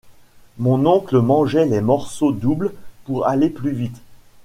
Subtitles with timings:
[0.57, 2.73] Mon oncle mangeait les morceaux doubles
[3.05, 4.01] pour aller plus vite.